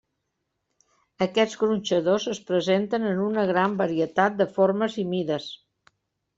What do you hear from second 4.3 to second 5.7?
de formes i mides.